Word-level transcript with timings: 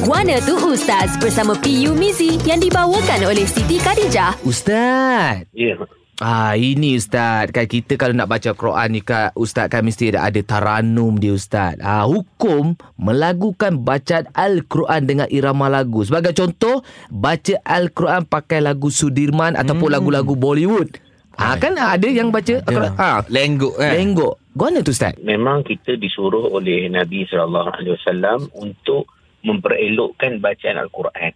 Guana 0.00 0.40
tu 0.40 0.56
Ustaz 0.64 1.12
bersama 1.20 1.52
PU 1.60 1.92
Mizi 1.92 2.40
yang 2.48 2.56
dibawakan 2.56 3.20
oleh 3.20 3.44
Siti 3.44 3.76
Khadijah. 3.76 4.32
Ustaz. 4.48 5.44
Ya. 5.52 5.76
Ah 6.24 6.56
ini 6.56 6.96
Ustaz 6.96 7.52
kan 7.52 7.68
kita 7.68 8.00
kalau 8.00 8.16
nak 8.16 8.32
baca 8.32 8.56
Quran 8.56 8.96
ni 8.96 9.04
kan 9.04 9.28
Ustaz 9.36 9.68
kan 9.68 9.84
mesti 9.84 10.16
ada, 10.16 10.24
ada 10.24 10.40
taranum 10.40 11.20
dia 11.20 11.36
Ustaz. 11.36 11.76
Ah 11.84 12.08
hukum 12.08 12.80
melagukan 12.96 13.76
bacaan 13.76 14.24
Al-Quran 14.32 15.04
dengan 15.04 15.28
irama 15.28 15.68
lagu. 15.68 16.00
Sebagai 16.00 16.32
contoh 16.32 16.80
baca 17.12 17.60
Al-Quran 17.60 18.24
pakai 18.24 18.64
lagu 18.64 18.88
Sudirman 18.88 19.52
ataupun 19.52 19.92
lagu-lagu 19.92 20.32
Bollywood. 20.32 20.96
Ah 21.36 21.60
kan 21.60 21.76
ada 21.76 22.08
yang 22.08 22.32
baca 22.32 22.64
Al-Quran. 22.64 22.96
Ah 22.96 23.20
Lengguk 23.28 23.76
kan 23.76 23.92
lenggok. 24.00 24.40
Guana 24.56 24.80
tu 24.80 24.96
Ustaz. 24.96 25.12
Memang 25.20 25.60
kita 25.60 26.00
disuruh 26.00 26.48
oleh 26.48 26.88
Nabi 26.88 27.28
SAW 27.28 28.48
untuk 28.56 29.19
memperelokkan 29.44 30.40
bacaan 30.40 30.80
Al-Quran. 30.80 31.32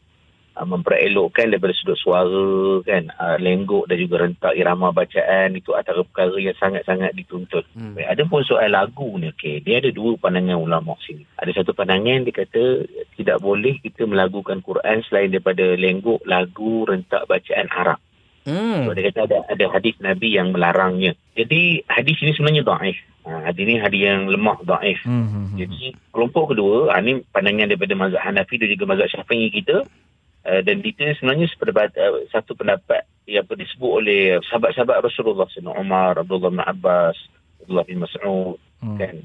Uh, 0.55 0.63
memperelokkan 0.71 1.51
daripada 1.51 1.75
sudut 1.75 1.99
suara 1.99 2.79
kan 2.87 3.11
uh, 3.19 3.35
lenggok 3.43 3.91
dan 3.91 3.99
juga 3.99 4.23
rentak 4.23 4.55
irama 4.55 4.95
bacaan 4.95 5.51
itu 5.59 5.75
antara 5.75 6.07
perkara 6.07 6.39
yang 6.39 6.55
sangat-sangat 6.55 7.11
dituntut. 7.11 7.67
Hmm. 7.75 7.99
Ada 7.99 8.23
pun 8.23 8.47
soal 8.47 8.71
lagu 8.71 9.19
ni 9.19 9.35
okey 9.35 9.67
dia 9.67 9.83
ada 9.83 9.91
dua 9.91 10.15
pandangan 10.15 10.55
ulama 10.55 10.95
sini. 11.03 11.27
Ada 11.43 11.59
satu 11.59 11.75
pandangan 11.75 12.23
dia 12.23 12.31
kata 12.31 12.87
tidak 13.19 13.43
boleh 13.43 13.83
kita 13.83 14.07
melagukan 14.07 14.63
Quran 14.63 15.03
selain 15.11 15.35
daripada 15.35 15.75
lenggok 15.75 16.23
lagu 16.23 16.87
rentak 16.87 17.27
bacaan 17.27 17.67
Arab. 17.75 17.99
Hmm. 18.47 18.87
So, 18.87 18.95
dia 18.95 19.11
kata 19.11 19.21
ada 19.27 19.39
ada 19.51 19.65
hadis 19.75 19.99
Nabi 19.99 20.39
yang 20.39 20.55
melarangnya. 20.55 21.19
Jadi 21.35 21.83
hadis 21.91 22.15
ini 22.23 22.31
sebenarnya 22.31 22.63
dhaif. 22.63 22.99
Ha, 23.45 23.53
hadis 23.53 23.63
ini 23.69 23.75
hadis 23.77 24.01
yang 24.01 24.25
lemah 24.33 24.57
dhaif. 24.65 25.05
Hmm, 25.05 25.29
hmm, 25.29 25.45
hmm. 25.53 25.57
Jadi 25.61 25.93
kelompok 26.09 26.57
kedua, 26.57 26.89
ha, 26.97 27.05
ini 27.05 27.21
pandangan 27.29 27.69
daripada 27.69 27.93
mazhab 27.93 28.25
Hanafi 28.25 28.57
dan 28.57 28.73
juga 28.73 28.85
mazhab 28.89 29.13
Syafi'i 29.13 29.53
kita. 29.53 29.85
Uh, 30.45 30.61
dan 30.61 30.81
itu 30.85 31.01
sebenarnya 31.21 31.49
seperti 31.49 31.73
uh, 31.73 32.21
satu 32.29 32.53
pendapat 32.53 33.05
yang 33.25 33.49
disebut 33.49 33.91
oleh 34.05 34.37
sahabat-sahabat 34.45 35.01
Rasulullah 35.01 35.49
Sayyidina 35.49 35.73
Umar, 35.73 36.21
Abdullah 36.21 36.53
bin 36.53 36.61
Abbas, 36.61 37.17
Abdullah 37.65 37.85
bin 37.85 38.01
Mas'ud 38.05 38.61
Hmm. 38.85 39.01
kan. 39.01 39.17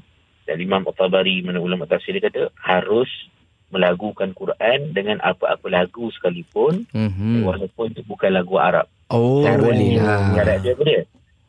Dan 0.48 0.56
Imam 0.64 0.88
At-Tabari 0.88 1.44
mana 1.44 1.60
ulama 1.60 1.84
tafsir 1.84 2.16
dia 2.16 2.24
kata 2.24 2.48
harus 2.56 3.08
melagukan 3.68 4.32
Quran 4.32 4.96
dengan 4.96 5.20
apa-apa 5.20 5.68
lagu 5.68 6.08
sekalipun 6.10 6.88
Mhm. 6.90 7.44
walaupun 7.44 7.92
itu 7.92 8.02
bukan 8.08 8.34
lagu 8.34 8.56
Arab. 8.56 8.88
Oh 9.12 9.44
boleh 9.44 10.00
dia, 10.00 10.02
lah. 10.02 10.56
Dia 10.58 10.72
apa 10.72 10.82
dia? 10.88 11.00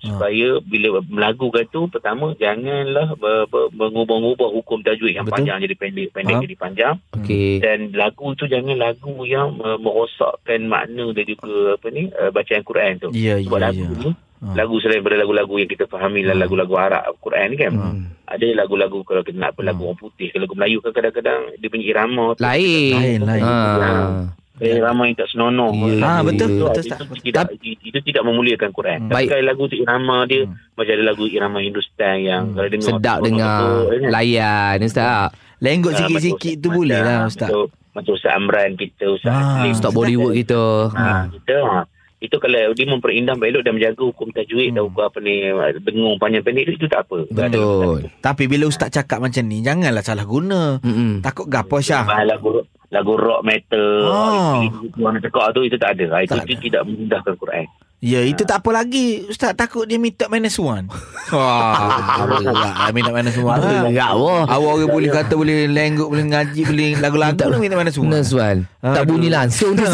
Ha. 0.02 0.10
Supaya 0.10 0.58
bila 0.60 0.98
melagukan 1.06 1.62
tu 1.70 1.86
pertama 1.86 2.34
janganlah 2.36 3.14
ber, 3.16 3.46
ber, 3.46 3.70
mengubah-ubah 3.70 4.50
hukum 4.52 4.82
tajwid 4.82 5.14
yang 5.14 5.30
Betul. 5.30 5.46
panjang 5.46 5.58
jadi 5.62 5.76
pendek, 5.78 6.10
pendek 6.10 6.36
Ha. 6.36 6.42
jadi 6.42 6.56
panjang 6.58 6.96
Okey. 7.16 7.62
dan 7.62 7.94
lagu 7.94 8.34
tu 8.34 8.46
jangan 8.46 8.74
lagu 8.76 9.14
yang 9.24 9.62
uh, 9.62 9.78
merosakkan 9.78 10.66
makna 10.66 11.14
dan 11.14 11.24
juga 11.24 11.78
apa 11.78 11.88
ni 11.90 12.10
uh, 12.10 12.30
bacaan 12.30 12.66
Quran 12.66 12.92
tu. 12.98 13.08
Ya 13.14 13.38
Sebab 13.38 13.58
ya 13.58 13.64
lagu 13.70 13.86
ni 13.94 14.10
Ha. 14.42 14.58
lagu 14.58 14.82
selain 14.82 15.06
daripada 15.06 15.22
lagu-lagu 15.22 15.54
yang 15.54 15.70
kita 15.70 15.86
fahami 15.86 16.26
lah 16.26 16.34
Ha. 16.34 16.42
lagu-lagu 16.42 16.74
Arab 16.74 17.14
Quran 17.22 17.54
ni 17.54 17.58
kan. 17.62 17.72
Hmm. 17.78 18.10
Ada 18.26 18.58
lagu-lagu 18.58 19.06
kalau 19.06 19.22
kita 19.22 19.38
nak 19.38 19.54
apa 19.54 19.62
lagu 19.62 19.86
orang 19.86 20.02
putih, 20.02 20.34
lagu 20.34 20.58
Melayu 20.58 20.82
kan 20.82 20.98
kadang-kadang 20.98 21.54
dia 21.62 21.70
punya 21.70 21.86
irama 21.86 22.34
Lain. 22.42 22.94
Lain 22.98 23.20
lain 23.22 23.44
Ah. 23.46 24.34
Eh, 24.62 24.78
irama 24.78 25.04
yang 25.04 25.18
tak 25.18 25.28
senonoh. 25.28 25.74
Lagu 25.74 25.98
Ah, 26.00 26.22
betul, 26.22 26.38
itu, 26.46 26.46
betul, 26.56 26.70
itu, 26.70 26.82
Ustaz. 26.84 27.00
tidak, 27.20 27.46
itu 27.60 27.98
tidak 28.00 28.24
memuliakan 28.24 28.70
Quran. 28.70 28.98
Hmm. 29.00 29.10
Tapi 29.10 29.18
Baik. 29.18 29.28
kalau 29.28 29.44
lagu 29.44 29.64
tu 29.66 29.76
irama 29.76 30.18
dia 30.24 30.42
Hmm. 30.44 30.54
macam 30.72 30.92
ada 30.92 31.04
lagu 31.04 31.24
irama 31.26 31.58
Hindustan 31.60 32.16
yang 32.20 32.44
Hmm. 32.46 32.56
kalau 32.56 32.70
dengar 32.70 32.90
Sedap 32.94 33.18
tu, 33.18 33.26
dengar. 33.26 33.60
kan? 33.84 34.10
Layan 34.12 34.78
Ustaz. 34.80 35.28
Lengguk 35.58 35.92
Ah, 35.92 35.98
sikit-sikit 36.00 36.56
tu 36.58 36.70
boleh 36.70 37.00
lah 37.00 37.20
Ustaz 37.24 37.46
Macam, 37.48 37.70
macam 37.92 38.12
Ustaz 38.14 38.32
Amran 38.32 38.70
kita, 38.76 39.06
Ustaz 39.12 39.30
Ah. 39.32 39.66
Ustaz 39.68 39.92
Bollywood 39.92 40.34
kita. 40.36 40.62
Ha, 40.92 41.30
kita 41.32 41.58
ha. 41.64 41.82
Itu 42.18 42.38
kalau 42.38 42.70
dia 42.72 42.86
memperindah 42.86 43.34
elok 43.36 43.62
dan 43.62 43.74
menjaga 43.74 43.98
hukum 44.00 44.30
tajwid 44.30 44.72
dan 44.72 44.80
Hmm. 44.80 44.88
hukum 44.88 45.04
apa 45.04 45.18
ni 45.18 45.42
dengung 45.82 46.18
panjang 46.18 46.42
pendek 46.42 46.70
itu, 46.72 46.86
tak 46.86 47.02
apa. 47.04 47.26
Betul. 47.28 48.14
Tapi 48.20 48.44
bila 48.46 48.66
Ustaz 48.66 48.90
cakap 48.92 49.18
macam 49.20 49.42
ni 49.44 49.62
Janganlah 49.62 50.02
salah 50.02 50.22
guna 50.24 50.78
Mm-mm. 50.80 51.20
Takut 51.20 51.46
gapo 51.46 51.78
Syah 51.78 52.06
Bahas 52.06 52.26
lagu 52.28 52.62
lagu 52.92 53.16
rock 53.16 53.42
metal, 53.42 53.88
Ah. 54.12 54.60
oh. 54.62 55.00
orang 55.00 55.24
cakap 55.24 55.56
tu 55.56 55.64
itu 55.64 55.80
tak 55.80 55.96
ada. 55.96 56.06
Ha, 56.12 56.28
Itu, 56.28 56.36
Tak 56.36 56.44
itu 56.46 56.60
tidak 56.68 56.82
memudahkan 56.86 57.34
Quran. 57.40 57.66
Ya 58.02 58.26
itu 58.26 58.42
tak 58.44 58.66
apa 58.66 58.82
lagi. 58.82 59.30
Ustaz 59.30 59.54
takut 59.54 59.86
dia 59.86 60.02
minta 60.02 60.26
minus 60.26 60.58
one. 60.58 60.90
Wah 61.30 62.26
Berat 62.26 62.50
lah 62.50 62.90
minta 62.90 63.14
minus 63.14 63.38
one. 63.38 63.62
Berat 63.62 64.14
wah. 64.18 64.50
Awak 64.50 64.72
orang 64.74 64.90
boleh 64.90 65.10
kata 65.14 65.34
Boleh 65.38 65.70
lengguk 65.70 66.10
Boleh 66.12 66.26
ngaji 66.28 66.62
Boleh 66.66 66.90
lagu-lagu 67.00 67.38
Tak- 67.38 67.62
Minta 67.62 67.78
minus 67.78 67.96
one. 67.96 68.10
Benar 68.10 68.24
Suan 68.26 68.58
Tak 68.82 69.06
bunyi 69.06 69.30
langsung 69.30 69.78
tu. 69.78 69.86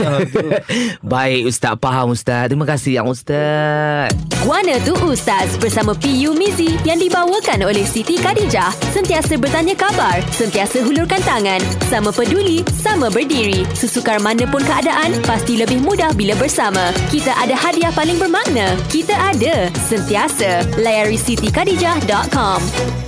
Baik 1.12 1.52
Ustaz. 1.52 1.76
Faham 1.78 2.16
Ustaz. 2.16 2.48
Terima 2.48 2.64
kasih 2.64 3.04
yang 3.04 3.12
Ustaz. 3.12 4.16
Guana 4.40 4.80
tu 4.88 4.96
Ustaz 5.04 5.60
bersama 5.60 5.92
PU 5.92 6.32
Mizi 6.32 6.80
yang 6.88 6.96
dibawakan 6.96 7.68
oleh 7.68 7.84
Siti 7.84 8.16
Khadijah. 8.16 8.72
Sentiasa 8.96 9.36
bertanya 9.36 9.76
khabar, 9.76 10.24
sentiasa 10.32 10.80
hulurkan 10.88 11.20
tangan, 11.20 11.60
sama 11.92 12.16
peduli, 12.16 12.64
sama 12.72 13.12
berdiri. 13.12 13.68
Sesukar 13.76 14.24
mana 14.24 14.48
pun 14.48 14.64
keadaan, 14.64 15.20
pasti 15.28 15.60
lebih 15.60 15.84
mudah 15.84 16.16
bila 16.16 16.32
bersama. 16.40 16.96
Kita 17.12 17.36
ada 17.36 17.60
hadiah 17.60 17.92
paling 17.98 18.22
bermakna. 18.22 18.78
Kita 18.94 19.18
ada, 19.34 19.74
sentiasa. 19.90 20.62
Layari 20.78 21.18
sitikadijah.com. 21.18 23.07